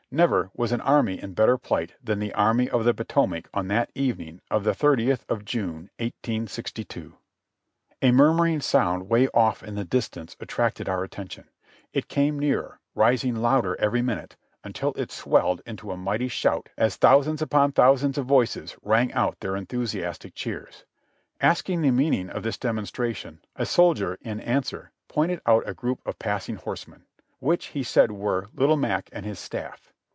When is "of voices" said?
18.17-18.75